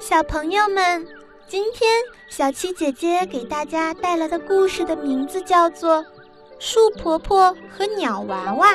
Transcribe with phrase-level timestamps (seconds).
[0.00, 1.06] 小朋友们，
[1.46, 1.90] 今天
[2.28, 6.02] 小七姐姐给大家带来的故事的名字叫做
[6.58, 8.72] 《树婆婆和鸟娃娃》。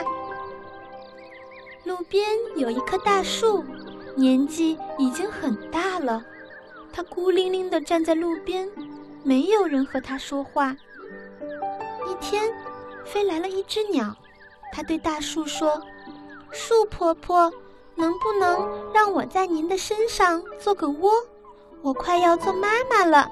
[1.83, 3.63] 路边有一棵大树，
[4.15, 6.23] 年纪已经很大了，
[6.91, 8.69] 它孤零零地站在路边，
[9.23, 10.75] 没有人和它说话。
[12.09, 12.43] 一天，
[13.05, 14.15] 飞来了一只鸟，
[14.71, 15.81] 它对大树说
[16.51, 17.51] ：“树婆婆。”
[17.95, 21.11] 能不能让我在您的身上做个窝？
[21.81, 23.29] 我快要做妈妈了。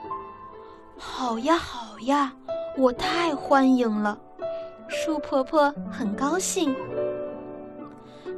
[0.98, 2.34] 好呀，好呀，
[2.78, 4.20] 我太欢迎了。
[4.88, 6.76] 树婆婆很高兴。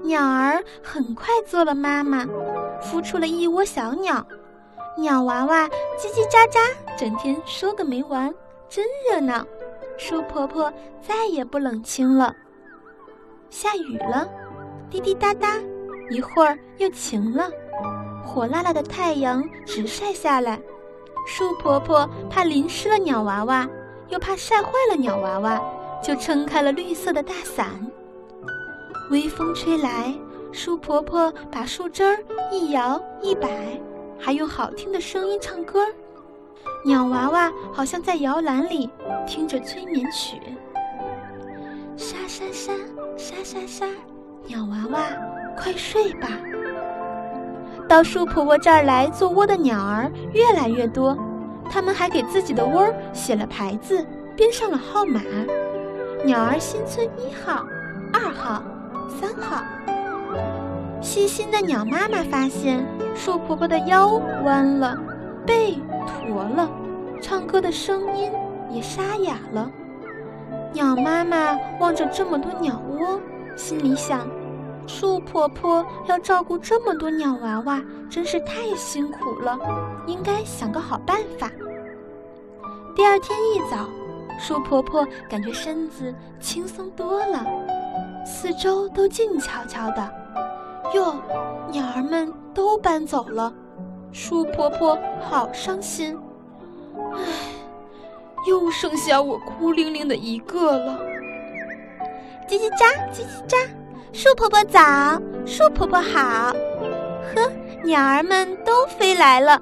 [0.04, 2.26] 鸟儿很快做了妈妈，
[2.82, 4.26] 孵出了一窝小鸟。
[4.98, 5.68] 鸟娃娃
[5.98, 6.60] 叽叽喳喳，
[6.98, 8.34] 整天说个没完，
[8.70, 9.46] 真热闹。
[9.98, 12.36] 树婆婆再也不冷清了。
[13.50, 14.30] 下雨了，
[14.90, 15.58] 滴滴答答。
[16.10, 17.50] 一会儿又晴了，
[18.24, 20.60] 火辣辣的太阳直晒下来。
[21.26, 23.68] 树婆婆怕淋湿了鸟娃娃，
[24.10, 25.62] 又怕晒坏了鸟娃娃，
[26.04, 27.70] 就撑开了绿色的大伞。
[29.10, 30.14] 微风吹来，
[30.52, 32.18] 树婆婆把树枝儿
[32.52, 33.80] 一摇一摆，
[34.20, 35.86] 还用好听的声音唱歌。
[36.86, 38.90] 鸟娃娃好像在摇篮里
[39.26, 40.38] 听着催眠曲。
[41.96, 42.74] 沙沙沙
[43.16, 43.86] 沙沙沙，
[44.46, 45.02] 鸟娃娃。
[45.58, 46.28] 快睡吧！
[47.88, 51.18] 到树婆婆这儿来做窝的鸟儿越来越多，
[51.70, 55.22] 它们还给自己的窝写了牌子，编上了号码：
[56.26, 57.66] 鸟儿新村一号、
[58.12, 58.64] 二号、
[59.20, 59.64] 三号。
[61.02, 64.98] 细心的鸟妈妈发现，树婆婆的腰弯了，
[65.46, 65.78] 背
[66.08, 66.70] 驼了，
[67.22, 68.32] 唱歌的声音
[68.72, 69.70] 也沙哑了。
[70.72, 73.20] 鸟妈妈望着这么多鸟窝，
[73.56, 74.26] 心里想。
[74.86, 79.58] 树婆婆要照顾这么多鸟娃娃，真是太辛苦了，
[80.08, 81.50] 应该想个好办法。
[82.96, 83.90] 第二天一早，
[84.40, 87.46] 树婆婆感觉身子轻松多了，
[88.26, 90.12] 四周都静悄悄的。
[90.94, 91.16] 哟，
[91.72, 93.52] 鸟儿们都搬走了，
[94.12, 96.18] 树婆婆好伤心。
[97.14, 97.20] 唉，
[98.48, 101.00] 又剩下我孤零零的一个了。
[102.48, 103.68] 叽叽喳，叽叽喳。
[104.16, 104.80] 树婆婆早，
[105.44, 106.54] 树婆婆好。
[107.34, 107.52] 呵，
[107.84, 109.60] 鸟儿们都飞来了，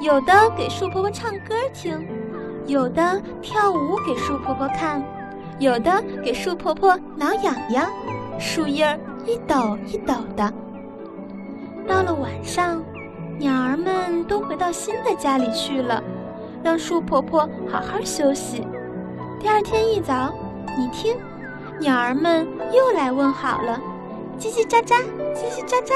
[0.00, 2.00] 有的给树婆婆唱歌听，
[2.66, 5.02] 有的跳舞给树婆婆看，
[5.58, 7.90] 有的给树婆婆挠痒痒，
[8.38, 10.52] 树叶儿一抖一抖的。
[11.84, 12.80] 到了晚上，
[13.36, 16.00] 鸟儿们都回到新的家里去了，
[16.62, 18.64] 让树婆婆好好休息。
[19.40, 20.32] 第二天一早，
[20.78, 21.16] 你听。
[21.80, 23.80] 鸟儿们又来问好了，
[24.38, 25.02] 叽叽喳喳，
[25.34, 25.94] 叽叽喳喳。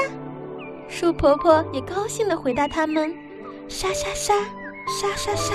[0.89, 3.13] 树婆婆也高兴地回答它们：
[3.67, 4.33] 沙沙沙，
[4.87, 5.53] 沙沙沙。